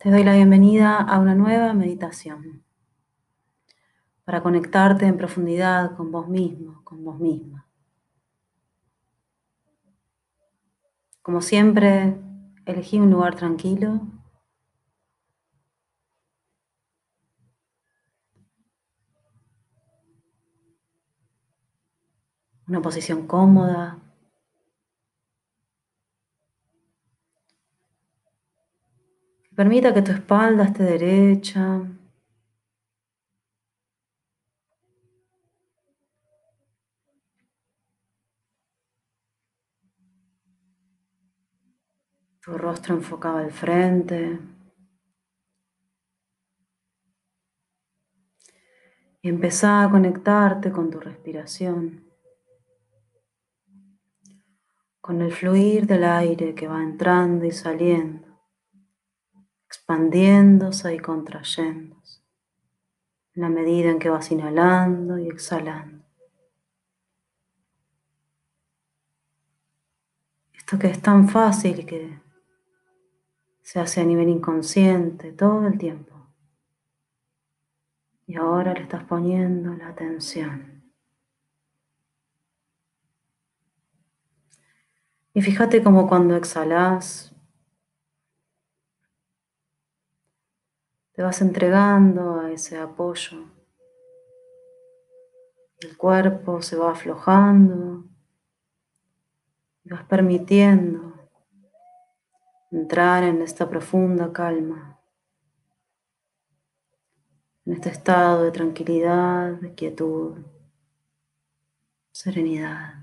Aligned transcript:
Te 0.00 0.10
doy 0.10 0.24
la 0.24 0.32
bienvenida 0.32 0.96
a 0.96 1.18
una 1.18 1.34
nueva 1.34 1.74
meditación 1.74 2.64
para 4.24 4.42
conectarte 4.42 5.04
en 5.04 5.18
profundidad 5.18 5.94
con 5.94 6.10
vos 6.10 6.26
mismo, 6.26 6.82
con 6.84 7.04
vos 7.04 7.20
misma. 7.20 7.68
Como 11.20 11.42
siempre, 11.42 12.18
elegí 12.64 12.98
un 12.98 13.10
lugar 13.10 13.34
tranquilo. 13.34 14.00
Una 22.66 22.80
posición 22.80 23.26
cómoda. 23.26 23.98
Permita 29.60 29.92
que 29.92 30.00
tu 30.00 30.12
espalda 30.12 30.64
esté 30.64 30.84
derecha. 30.84 31.62
Tu 42.40 42.56
rostro 42.56 42.94
enfocado 42.94 43.36
al 43.36 43.50
frente. 43.50 44.38
Y 49.20 49.28
empezá 49.28 49.84
a 49.84 49.90
conectarte 49.90 50.72
con 50.72 50.90
tu 50.90 51.00
respiración. 51.00 52.06
Con 55.02 55.20
el 55.20 55.30
fluir 55.32 55.86
del 55.86 56.04
aire 56.04 56.54
que 56.54 56.66
va 56.66 56.82
entrando 56.82 57.44
y 57.44 57.52
saliendo 57.52 58.29
expandiéndose 59.70 60.92
y 60.92 60.98
contrayéndose 60.98 62.22
en 63.34 63.42
la 63.42 63.48
medida 63.48 63.88
en 63.88 64.00
que 64.00 64.10
vas 64.10 64.32
inhalando 64.32 65.16
y 65.16 65.28
exhalando. 65.28 66.04
Esto 70.52 70.76
que 70.76 70.88
es 70.88 71.00
tan 71.00 71.28
fácil 71.28 71.86
que 71.86 72.18
se 73.62 73.78
hace 73.78 74.00
a 74.00 74.04
nivel 74.04 74.28
inconsciente 74.28 75.30
todo 75.30 75.68
el 75.68 75.78
tiempo. 75.78 76.16
Y 78.26 78.34
ahora 78.34 78.74
le 78.74 78.82
estás 78.82 79.04
poniendo 79.04 79.72
la 79.74 79.88
atención. 79.88 80.82
Y 85.32 85.42
fíjate 85.42 85.80
como 85.84 86.08
cuando 86.08 86.34
exhalas 86.34 87.29
te 91.20 91.24
vas 91.24 91.42
entregando 91.42 92.40
a 92.40 92.50
ese 92.50 92.78
apoyo. 92.78 93.44
El 95.80 95.94
cuerpo 95.98 96.62
se 96.62 96.76
va 96.76 96.92
aflojando 96.92 98.06
y 99.84 99.90
vas 99.90 100.02
permitiendo 100.04 101.28
entrar 102.70 103.22
en 103.24 103.42
esta 103.42 103.68
profunda 103.68 104.32
calma, 104.32 104.98
en 107.66 107.74
este 107.74 107.90
estado 107.90 108.44
de 108.44 108.52
tranquilidad, 108.52 109.60
de 109.60 109.74
quietud, 109.74 110.38
serenidad. 112.12 112.94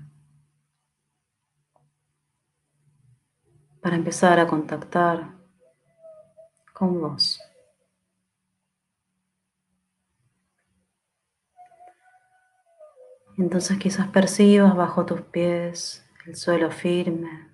Para 3.80 3.94
empezar 3.94 4.40
a 4.40 4.48
contactar 4.48 5.36
con 6.74 7.00
vos. 7.00 7.40
Entonces 13.38 13.78
quizás 13.78 14.08
percibas 14.08 14.74
bajo 14.74 15.06
tus 15.06 15.20
pies 15.20 16.04
el 16.26 16.34
suelo 16.34 16.72
firme, 16.72 17.48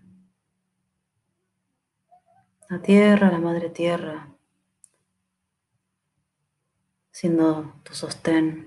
la 2.70 2.80
tierra, 2.80 3.30
la 3.30 3.38
madre 3.38 3.68
tierra, 3.68 4.26
siendo 7.10 7.74
tu 7.82 7.94
sostén. 7.94 8.66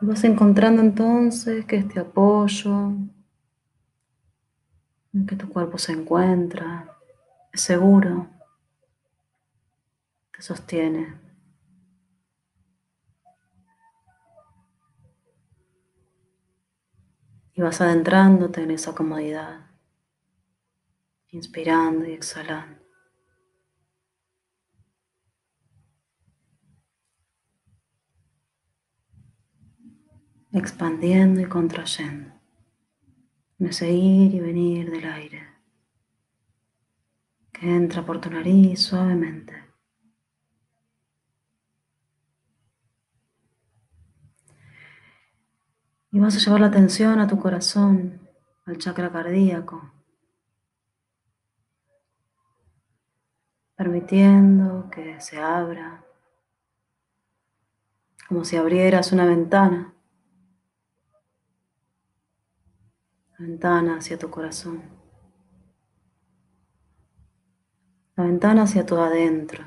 Vas 0.00 0.24
encontrando 0.24 0.80
entonces 0.80 1.66
que 1.66 1.76
este 1.76 2.00
apoyo 2.00 2.92
en 5.12 5.26
que 5.26 5.36
tu 5.36 5.50
cuerpo 5.50 5.76
se 5.76 5.92
encuentra 5.92 6.96
es 7.52 7.60
seguro 7.60 8.37
sostiene. 10.42 11.20
Y 17.54 17.60
vas 17.60 17.80
adentrándote 17.80 18.62
en 18.62 18.70
esa 18.70 18.94
comodidad, 18.94 19.70
inspirando 21.28 22.06
y 22.06 22.12
exhalando. 22.12 22.78
Expandiendo 30.52 31.40
y 31.40 31.46
contrayendo 31.46 32.32
en 33.58 33.66
ese 33.66 33.90
ir 33.90 34.34
y 34.34 34.40
venir 34.40 34.90
del 34.90 35.04
aire 35.04 35.42
que 37.52 37.68
entra 37.68 38.06
por 38.06 38.20
tu 38.20 38.30
nariz 38.30 38.80
suavemente. 38.80 39.67
Y 46.18 46.20
vas 46.20 46.34
a 46.34 46.40
llevar 46.40 46.60
la 46.60 46.66
atención 46.66 47.20
a 47.20 47.28
tu 47.28 47.38
corazón, 47.38 48.28
al 48.66 48.76
chakra 48.76 49.12
cardíaco, 49.12 49.92
permitiendo 53.76 54.90
que 54.90 55.20
se 55.20 55.40
abra, 55.40 56.04
como 58.26 58.44
si 58.44 58.56
abrieras 58.56 59.12
una 59.12 59.26
ventana, 59.26 59.94
la 63.38 63.46
ventana 63.46 63.98
hacia 63.98 64.18
tu 64.18 64.28
corazón, 64.28 64.82
la 68.16 68.24
ventana 68.24 68.64
hacia 68.64 68.84
tu 68.84 68.96
adentro, 68.96 69.64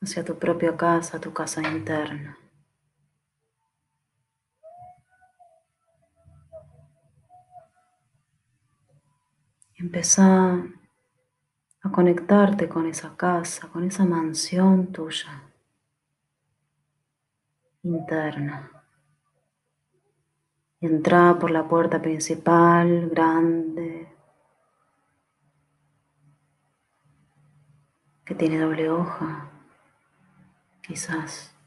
hacia 0.00 0.24
tu 0.24 0.36
propia 0.40 0.76
casa, 0.76 1.20
tu 1.20 1.32
casa 1.32 1.62
interna. 1.62 2.36
Empezá 9.88 10.52
a 11.80 11.90
conectarte 11.90 12.68
con 12.68 12.84
esa 12.86 13.16
casa, 13.16 13.68
con 13.68 13.84
esa 13.84 14.04
mansión 14.04 14.92
tuya 14.92 15.50
interna. 17.82 18.70
Entra 20.78 21.38
por 21.38 21.50
la 21.50 21.66
puerta 21.66 22.02
principal, 22.02 23.08
grande, 23.08 24.14
que 28.26 28.34
tiene 28.34 28.58
doble 28.58 28.90
hoja, 28.90 29.50
quizás. 30.82 31.57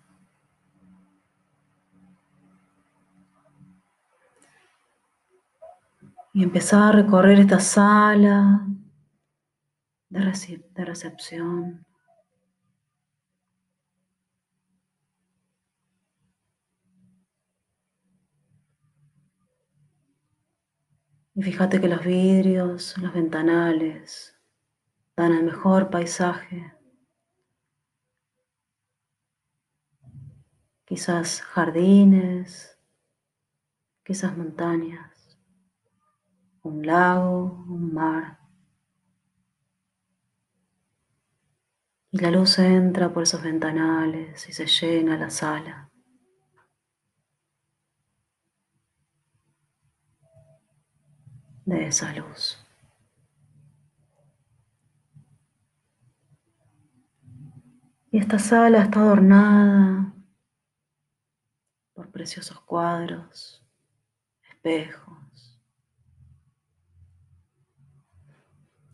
Y 6.34 6.44
empezar 6.44 6.84
a 6.84 6.92
recorrer 6.94 7.40
esta 7.40 7.60
sala 7.60 8.66
de, 10.10 10.64
de 10.74 10.86
recepción. 10.86 11.86
Y 21.34 21.44
fíjate 21.44 21.82
que 21.82 21.88
los 21.88 22.04
vidrios, 22.04 22.98
los 22.98 23.14
ventanales, 23.14 24.38
dan 25.16 25.34
el 25.34 25.44
mejor 25.44 25.90
paisaje. 25.90 26.74
Quizás 30.86 31.42
jardines, 31.42 32.78
quizás 34.04 34.38
montañas 34.38 35.11
un 36.64 36.86
lago, 36.86 37.66
un 37.68 37.94
mar. 37.94 38.40
Y 42.12 42.20
la 42.20 42.32
luz 42.32 42.60
entra 42.60 43.14
por 43.14 43.24
esos 43.24 43.42
ventanales 43.42 44.48
y 44.50 44.54
se 44.54 44.66
llena 44.68 45.18
la 45.18 45.30
sala. 45.30 45.92
de 51.66 51.88
esa 51.88 52.14
luz. 52.14 52.58
Y 58.12 58.18
esta 58.18 58.40
sala 58.40 58.84
está 58.84 59.00
adornada 59.00 60.14
por 61.94 62.12
preciosos 62.12 62.60
cuadros, 62.62 63.64
espejos, 64.50 65.18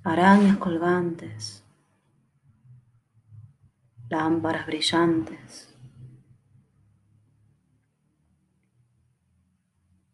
arañas 0.07 0.57
colgantes, 0.57 1.65
lámparas 4.09 4.65
brillantes, 4.65 5.75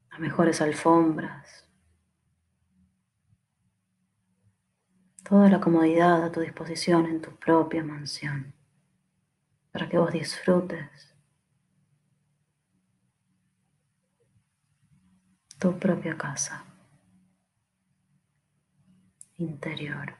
las 0.09 0.19
mejores 0.19 0.61
alfombras, 0.61 1.69
toda 5.23 5.47
la 5.49 5.61
comodidad 5.61 6.23
a 6.23 6.31
tu 6.31 6.39
disposición 6.39 7.05
en 7.05 7.21
tu 7.21 7.35
propia 7.35 7.83
mansión. 7.83 8.53
Para 9.71 9.89
que 9.89 9.97
vos 9.97 10.11
disfrutes 10.11 11.15
tu 15.57 15.79
propia 15.79 16.15
casa 16.15 16.72
interior. 19.43 20.15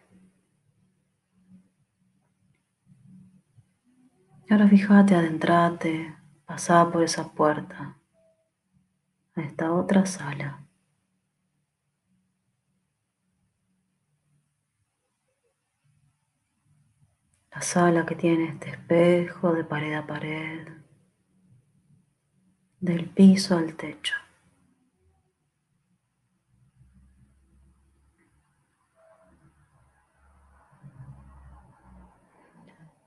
Y 4.48 4.54
ahora 4.54 4.68
fíjate, 4.68 5.16
adentrate, 5.16 6.16
pasá 6.46 6.90
por 6.92 7.04
esa 7.04 7.32
puerta 7.34 7.98
a 9.36 9.42
esta 9.42 9.72
otra 9.72 10.06
sala. 10.06 10.60
La 17.52 17.62
sala 17.62 18.06
que 18.06 18.16
tiene 18.16 18.46
este 18.46 18.72
espejo 18.72 19.54
de 19.54 19.64
pared 19.64 19.94
a 19.94 20.08
pared, 20.08 20.68
del 22.80 23.10
piso 23.10 23.58
al 23.58 23.76
techo. 23.76 24.23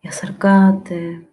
Y 0.07 0.09
acércate 0.09 1.29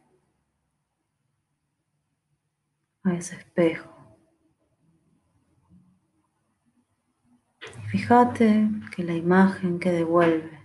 a 3.04 3.14
ese 3.14 3.36
espejo. 3.36 3.88
Fíjate 7.92 8.68
que 8.96 9.04
la 9.04 9.14
imagen 9.14 9.80
que 9.80 9.92
devuelve 9.92 10.60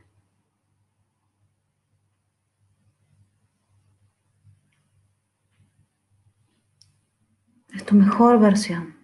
es 7.75 7.85
tu 7.85 7.95
mejor 7.95 8.41
versión. 8.41 8.98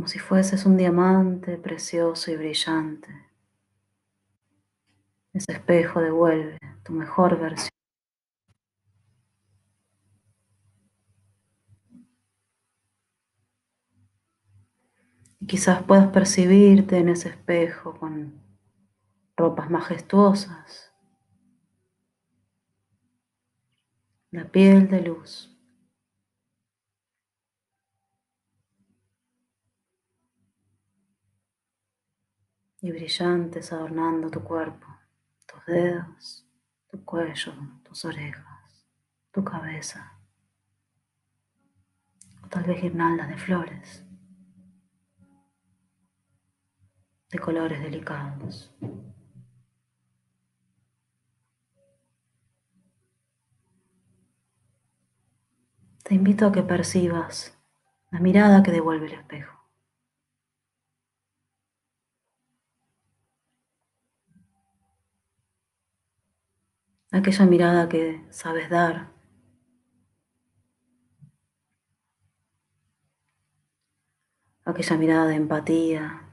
Como 0.00 0.08
si 0.08 0.18
fueses 0.18 0.64
un 0.64 0.78
diamante 0.78 1.58
precioso 1.58 2.30
y 2.30 2.36
brillante. 2.38 3.10
Ese 5.34 5.52
espejo 5.52 6.00
devuelve 6.00 6.56
tu 6.82 6.94
mejor 6.94 7.38
versión. 7.38 7.68
Y 15.38 15.46
quizás 15.46 15.82
puedas 15.82 16.08
percibirte 16.08 16.96
en 16.96 17.10
ese 17.10 17.28
espejo 17.28 17.94
con 17.98 18.40
ropas 19.36 19.68
majestuosas, 19.68 20.94
la 24.30 24.50
piel 24.50 24.88
de 24.88 25.02
luz. 25.02 25.59
Y 32.80 32.90
brillantes 32.92 33.72
adornando 33.72 34.30
tu 34.30 34.42
cuerpo, 34.42 34.86
tus 35.46 35.64
dedos, 35.66 36.46
tu 36.88 37.04
cuello, 37.04 37.52
tus 37.82 38.04
orejas, 38.04 38.86
tu 39.30 39.44
cabeza, 39.44 40.18
o 42.42 42.48
tal 42.48 42.64
vez 42.64 42.80
guirnaldas 42.80 43.28
de 43.28 43.36
flores, 43.36 44.04
de 47.30 47.38
colores 47.38 47.80
delicados. 47.80 48.74
Te 56.02 56.14
invito 56.16 56.46
a 56.46 56.50
que 56.50 56.62
percibas 56.62 57.56
la 58.10 58.18
mirada 58.18 58.64
que 58.64 58.72
devuelve 58.72 59.06
el 59.06 59.12
espejo. 59.12 59.59
Aquella 67.12 67.46
mirada 67.46 67.88
que 67.88 68.24
sabes 68.30 68.70
dar. 68.70 69.12
Aquella 74.64 74.96
mirada 74.96 75.26
de 75.26 75.34
empatía 75.34 76.28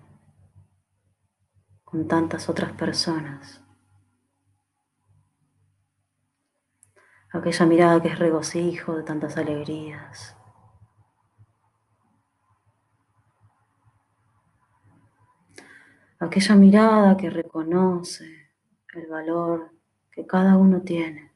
con 1.83 2.07
tantas 2.07 2.50
otras 2.50 2.74
personas. 2.74 3.63
aquella 7.38 7.65
mirada 7.65 8.01
que 8.01 8.07
es 8.09 8.19
regocijo 8.19 8.95
de 8.95 9.03
tantas 9.03 9.38
alegrías. 9.38 10.35
Aquella 16.19 16.56
mirada 16.56 17.15
que 17.15 17.29
reconoce 17.29 18.51
el 18.94 19.07
valor 19.07 19.76
que 20.17 20.25
cada 20.25 20.57
uno 20.57 20.81
tiene. 20.81 21.31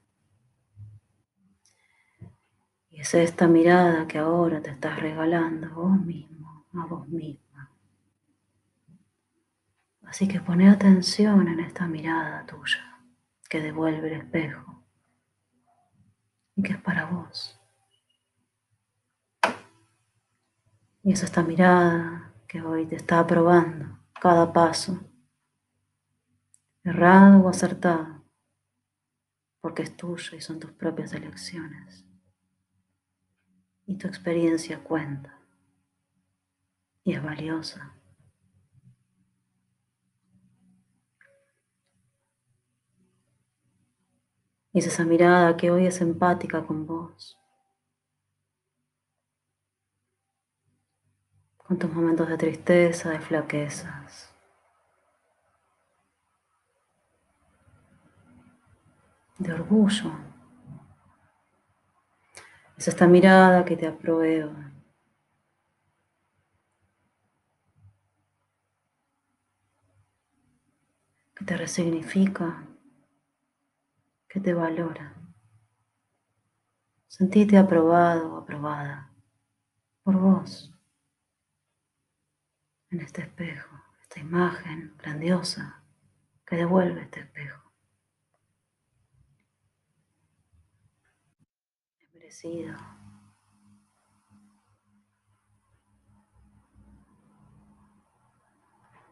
Y 2.90 3.00
es 3.00 3.14
esta 3.14 3.48
mirada 3.48 4.08
que 4.08 4.18
ahora 4.18 4.60
te 4.60 4.72
estás 4.72 5.00
regalando 5.00 5.70
vos 5.70 6.02
mismo, 6.02 6.66
a 6.74 6.88
vos 6.88 7.08
misma. 7.08 7.70
Así 10.02 10.28
que 10.28 10.40
pone 10.42 10.68
atención 10.68 11.48
en 11.48 11.60
esta 11.60 11.86
mirada 11.86 12.44
tuya 12.48 12.98
que 13.48 13.62
devuelve 13.62 14.08
el 14.08 14.22
espejo 14.22 14.84
y 16.56 16.64
que 16.64 16.72
es 16.74 16.82
para 16.82 17.06
vos. 17.06 17.62
Y 21.04 21.14
es 21.14 21.22
esta 21.22 21.44
mirada 21.44 22.34
que 22.48 22.64
hoy 22.64 22.88
te 22.88 22.96
está 22.96 23.20
aprobando 23.20 24.00
cada 24.20 24.52
paso, 24.52 25.00
errado 26.84 27.42
o 27.44 27.50
acertado, 27.50 28.21
porque 29.62 29.84
es 29.84 29.96
tuyo 29.96 30.36
y 30.36 30.42
son 30.42 30.60
tus 30.60 30.72
propias 30.72 31.14
elecciones. 31.14 32.06
Y 33.86 33.98
tu 33.98 34.08
experiencia 34.08 34.84
cuenta 34.84 35.40
y 37.04 37.14
es 37.14 37.24
valiosa. 37.24 37.96
Y 44.74 44.80
es 44.80 44.88
esa 44.88 45.04
mirada 45.04 45.58
que 45.58 45.70
hoy 45.70 45.86
es 45.86 46.00
empática 46.02 46.66
con 46.66 46.86
vos. 46.86 47.38
Con 51.58 51.78
tus 51.78 51.92
momentos 51.92 52.30
de 52.30 52.38
tristeza, 52.38 53.10
de 53.10 53.20
flaquezas. 53.20 54.31
De 59.42 59.52
orgullo. 59.54 60.12
Es 62.78 62.88
esta 62.88 63.08
mirada 63.08 63.66
que 63.66 63.76
te 63.76 63.88
aprueba. 63.88 64.72
Que 71.34 71.44
te 71.44 71.58
resignifica 71.58 72.68
que 74.30 74.40
te 74.40 74.54
valora. 74.54 75.16
Sentite 77.08 77.58
aprobado 77.58 78.38
aprobada 78.38 79.12
por 80.04 80.20
vos 80.20 80.72
en 82.92 83.02
este 83.02 83.24
espejo, 83.24 83.76
esta 84.04 84.20
imagen 84.20 84.96
grandiosa 85.00 85.84
que 86.46 86.58
devuelve 86.58 87.02
este 87.02 87.22
espejo. 87.22 87.71
Es 92.32 92.46
merecido. 92.46 92.78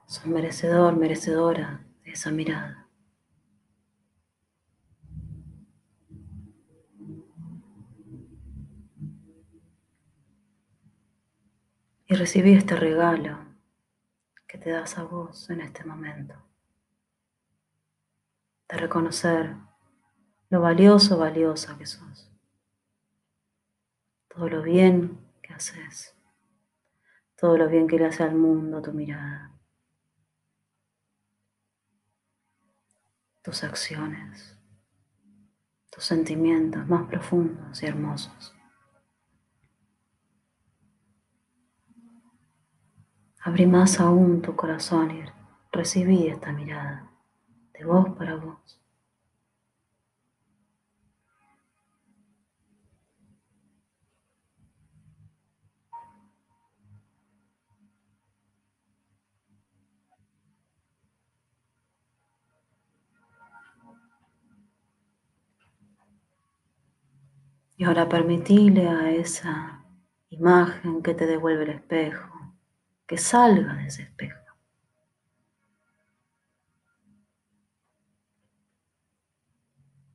Sos 0.05 0.25
merecedor, 0.25 0.95
merecedora 0.95 1.85
de 2.05 2.11
esa 2.11 2.31
mirada. 2.31 2.88
Y 12.07 12.15
recibí 12.15 12.53
este 12.53 12.77
regalo 12.77 13.38
que 14.47 14.57
te 14.57 14.71
das 14.71 14.97
a 14.97 15.03
vos 15.03 15.49
en 15.49 15.59
este 15.59 15.83
momento. 15.83 16.35
De 18.69 18.77
reconocer 18.77 19.57
lo 20.49 20.61
valioso, 20.61 21.17
valiosa 21.17 21.77
que 21.77 21.85
sos. 21.85 22.28
Todo 24.39 24.48
lo 24.48 24.62
bien 24.62 25.19
que 25.41 25.53
haces. 25.53 26.15
Todo 27.36 27.58
lo 27.58 27.67
bien 27.67 27.89
que 27.89 27.98
le 27.98 28.05
hace 28.05 28.24
al 28.24 28.36
mundo 28.36 28.81
tu 28.81 28.93
mirada. 28.93 29.51
tus 33.41 33.63
acciones, 33.63 34.58
tus 35.89 36.03
sentimientos 36.03 36.88
más 36.88 37.08
profundos 37.08 37.81
y 37.81 37.88
hermosos. 37.88 38.55
Abrí 43.41 43.65
más 43.65 44.00
aún 44.00 44.41
tu 44.41 44.55
corazón 44.55 45.12
y 45.12 45.24
recibí 45.72 46.27
esta 46.27 46.51
mirada 46.51 47.10
de 47.74 47.86
vos 47.86 48.10
para 48.15 48.36
vos. 48.36 48.78
Y 67.79 67.86
ahora 67.86 68.09
permitile 68.09 68.89
a 68.89 69.09
esa 69.09 69.86
imagen 70.27 71.01
que 71.01 71.13
te 71.13 71.25
devuelve 71.25 71.63
el 71.63 71.69
espejo, 71.69 72.57
que 73.07 73.17
salga 73.17 73.74
de 73.75 73.88
ese 73.88 74.01
espejo. 74.01 74.38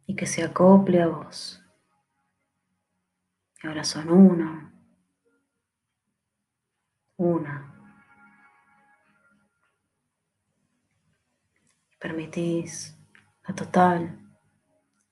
Y 0.06 0.14
que 0.14 0.26
se 0.26 0.44
acople 0.44 1.00
a 1.00 1.06
vos. 1.06 1.64
Y 3.62 3.66
ahora 3.66 3.82
son 3.82 4.10
uno, 4.10 4.70
una. 7.16 7.74
Permitís 11.98 12.94
la 13.48 13.54
total 13.54 14.18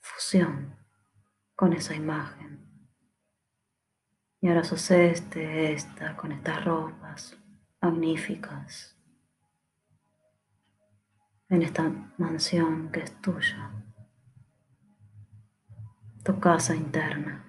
fusión 0.00 0.71
con 1.62 1.74
esa 1.74 1.94
imagen. 1.94 2.58
Y 4.40 4.48
ahora 4.48 4.64
sos 4.64 4.90
este, 4.90 5.72
esta, 5.72 6.16
con 6.16 6.32
estas 6.32 6.64
ropas 6.64 7.38
magníficas, 7.80 8.98
en 11.48 11.62
esta 11.62 11.88
mansión 12.18 12.90
que 12.90 13.02
es 13.02 13.14
tuya, 13.20 13.70
tu 16.24 16.40
casa 16.40 16.74
interna. 16.74 17.46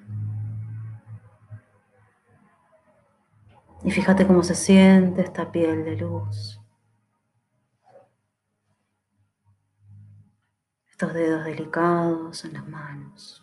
Y 3.83 3.89
fíjate 3.89 4.27
cómo 4.27 4.43
se 4.43 4.53
siente 4.53 5.23
esta 5.23 5.51
piel 5.51 5.83
de 5.85 5.97
luz. 5.97 6.61
Estos 10.91 11.15
dedos 11.15 11.45
delicados 11.45 12.45
en 12.45 12.53
las 12.53 12.67
manos. 12.67 13.42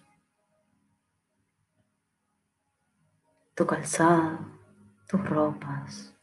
Tu 3.61 3.67
calzado, 3.67 4.39
tus 5.07 5.23
ropas. 5.29 6.17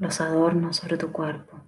Los 0.00 0.20
adornos 0.20 0.78
sobre 0.78 0.96
tu 0.96 1.12
cuerpo. 1.12 1.60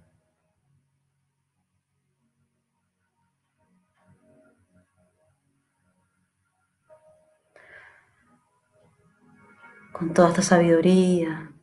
Con 9.93 10.13
toda 10.13 10.27
esta 10.31 10.41
sabiduría, 10.41 11.53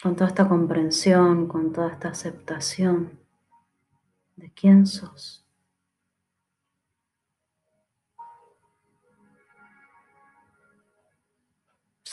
con 0.00 0.14
toda 0.14 0.28
esta 0.28 0.48
comprensión, 0.48 1.48
con 1.48 1.72
toda 1.72 1.88
esta 1.88 2.10
aceptación 2.10 3.18
de 4.36 4.52
quién 4.52 4.86
sos. 4.86 5.41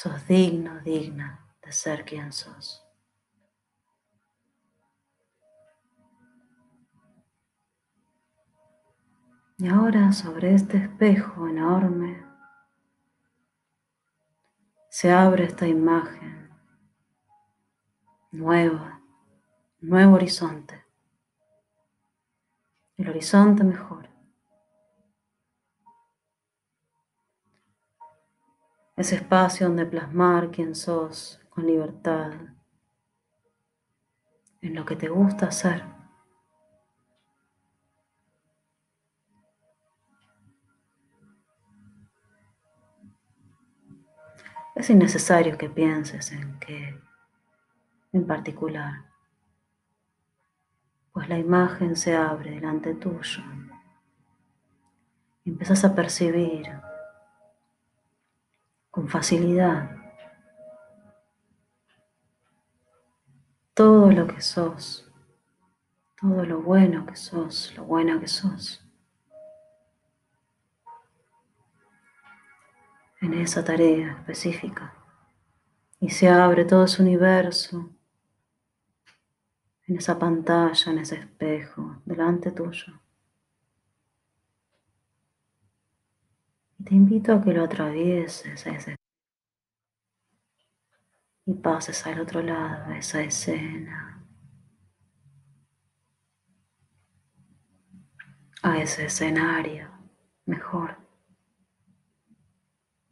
Sos 0.02 0.26
digno, 0.30 0.80
digna 0.80 1.54
de 1.62 1.74
ser 1.74 2.06
quien 2.06 2.32
sos. 2.32 2.82
Y 9.58 9.68
ahora 9.68 10.14
sobre 10.14 10.54
este 10.54 10.78
espejo 10.78 11.50
enorme 11.50 12.26
se 14.90 15.12
abre 15.12 15.44
esta 15.44 15.68
imagen 15.68 16.50
nueva, 18.32 19.02
nuevo 19.82 20.14
horizonte. 20.14 20.86
El 22.96 23.10
horizonte 23.10 23.66
mejor. 23.66 24.09
Ese 29.00 29.16
espacio 29.16 29.68
donde 29.68 29.86
plasmar 29.86 30.52
quién 30.52 30.76
sos 30.76 31.40
con 31.50 31.66
libertad, 31.66 32.34
en 34.62 34.76
lo 34.76 34.86
que 34.86 34.98
te 34.98 35.08
gusta 35.08 35.46
hacer. 35.46 35.86
Es 44.76 44.90
innecesario 44.90 45.58
que 45.58 45.70
pienses 45.70 46.34
en 46.34 46.60
qué 46.60 47.00
en 48.12 48.28
particular, 48.28 49.06
pues 51.14 51.30
la 51.30 51.38
imagen 51.38 51.96
se 51.96 52.18
abre 52.18 52.52
delante 52.52 52.96
tuyo 52.96 53.44
y 55.46 55.52
empiezas 55.52 55.86
a 55.86 55.96
percibir 55.96 56.89
con 58.92 59.08
facilidad 59.08 60.00
todo 63.80 64.12
lo 64.12 64.28
que 64.28 64.42
sos, 64.42 65.10
todo 66.20 66.44
lo 66.44 66.62
bueno 66.62 67.06
que 67.06 67.16
sos, 67.16 67.74
lo 67.78 67.86
buena 67.86 68.20
que 68.20 68.28
sos. 68.28 68.86
En 73.22 73.34
esa 73.36 73.64
tarea 73.64 74.18
específica. 74.18 74.94
Y 76.02 76.10
se 76.10 76.28
abre 76.28 76.66
todo 76.66 76.84
ese 76.84 77.02
universo 77.02 77.90
en 79.88 79.96
esa 79.96 80.20
pantalla, 80.20 80.92
en 80.92 81.00
ese 81.00 81.16
espejo, 81.16 82.02
delante 82.04 82.52
tuyo. 82.52 83.00
Te 86.84 86.96
invito 86.96 87.34
a 87.34 87.42
que 87.42 87.54
lo 87.54 87.66
atravieses 87.66 88.66
a 88.66 88.70
ese 88.72 88.96
y 91.46 91.54
pases 91.56 92.06
al 92.06 92.22
otro 92.22 92.42
lado 92.42 92.90
de 92.90 93.00
esa 93.00 93.22
escena, 93.22 94.24
a 98.62 98.78
ese 98.78 99.06
escenario 99.06 99.90
mejor. 100.46 100.98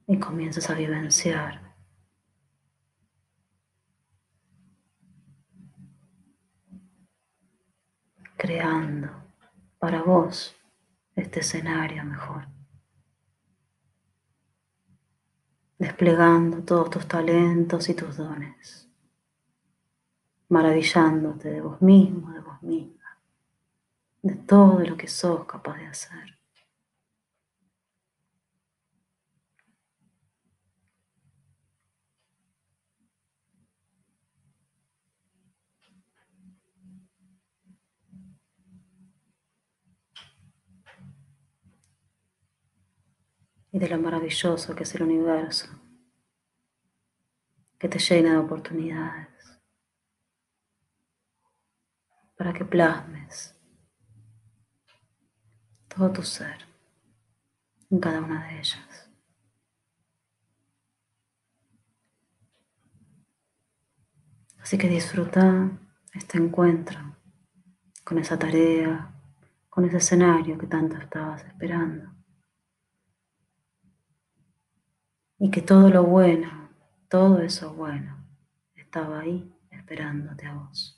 Y 0.07 0.17
comienzas 0.19 0.69
a 0.69 0.75
vivenciar. 0.75 1.75
Creando 8.37 9.09
para 9.79 10.03
vos 10.03 10.55
este 11.15 11.41
escenario 11.41 12.05
mejor. 12.05 12.56
Desplegando 15.97 16.61
todos 16.63 16.91
tus 16.91 17.07
talentos 17.07 17.89
y 17.89 17.95
tus 17.95 18.17
dones, 18.17 18.87
maravillándote 20.47 21.49
de 21.49 21.59
vos 21.59 21.81
mismo, 21.81 22.31
de 22.33 22.39
vos 22.39 22.61
misma. 22.61 22.93
de 24.21 24.35
todo 24.35 24.79
lo 24.81 24.95
que 24.95 25.07
sos 25.07 25.45
capaz 25.45 25.77
de 25.77 25.87
hacer. 25.87 26.37
y 43.71 43.79
de 43.79 43.89
lo 43.89 43.99
maravilloso 43.99 44.75
que 44.75 44.83
es 44.83 44.95
el 44.95 45.03
universo, 45.03 45.76
que 47.79 47.87
te 47.87 47.99
llena 47.99 48.31
de 48.31 48.37
oportunidades 48.37 49.27
para 52.37 52.53
que 52.53 52.65
plasmes 52.65 53.55
todo 55.87 56.11
tu 56.11 56.23
ser 56.23 56.65
en 57.89 57.99
cada 57.99 58.21
una 58.21 58.47
de 58.47 58.59
ellas. 58.59 59.09
Así 64.59 64.77
que 64.77 64.89
disfruta 64.89 65.71
este 66.13 66.37
encuentro 66.37 66.99
con 68.03 68.19
esa 68.19 68.37
tarea, 68.37 69.13
con 69.69 69.85
ese 69.85 69.97
escenario 69.97 70.57
que 70.57 70.67
tanto 70.67 70.97
estabas 70.97 71.45
esperando. 71.45 72.17
y 75.39 75.51
que 75.51 75.61
todo 75.61 75.89
lo 75.89 76.03
bueno, 76.03 76.66
todo 77.09 77.39
eso 77.41 77.73
bueno, 77.73 78.25
estaba 78.75 79.21
ahí 79.21 79.53
esperándote 79.71 80.45
a 80.45 80.53
vos. 80.55 80.96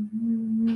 Mm-hmm. 0.00 0.69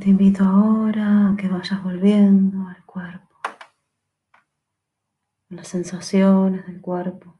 Te 0.00 0.10
invito 0.10 0.44
ahora 0.44 1.30
a 1.30 1.36
que 1.36 1.48
vayas 1.48 1.82
volviendo 1.82 2.68
al 2.68 2.84
cuerpo, 2.84 3.36
a 3.44 5.54
las 5.54 5.68
sensaciones 5.68 6.66
del 6.66 6.80
cuerpo. 6.80 7.38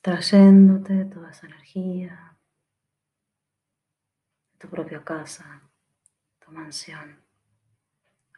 trayéndote 0.00 1.04
toda 1.04 1.30
esa 1.30 1.46
energía 1.46 2.36
de 4.52 4.58
tu 4.58 4.68
propia 4.68 5.04
casa, 5.04 5.62
tu 6.38 6.50
mansión, 6.52 7.20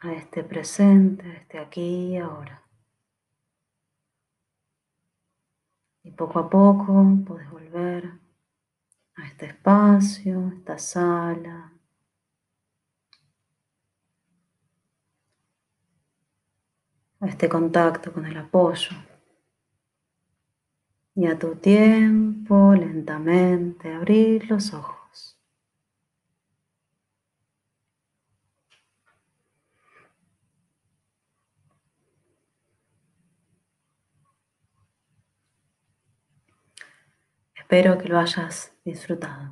a 0.01 0.13
este 0.13 0.43
presente, 0.43 1.25
a 1.25 1.33
este 1.35 1.59
aquí 1.59 2.13
y 2.13 2.17
ahora. 2.17 2.62
Y 6.03 6.11
poco 6.11 6.39
a 6.39 6.49
poco 6.49 7.05
puedes 7.25 7.49
volver 7.49 8.11
a 9.15 9.25
este 9.25 9.45
espacio, 9.47 10.51
esta 10.57 10.77
sala. 10.77 11.71
A 17.21 17.27
este 17.27 17.47
contacto 17.47 18.11
con 18.11 18.25
el 18.25 18.37
apoyo. 18.37 18.91
Y 21.15 21.27
a 21.27 21.39
tu 21.39 21.55
tiempo, 21.55 22.73
lentamente, 22.73 23.93
abrir 23.93 24.49
los 24.49 24.73
ojos. 24.73 25.02
Espero 37.73 37.97
que 37.97 38.07
lo 38.07 38.19
hayas 38.19 38.71
disfrutado. 38.85 39.51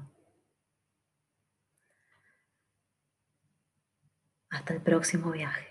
Hasta 4.52 4.76
el 4.76 4.82
próximo 4.84 5.32
viaje. 5.32 5.71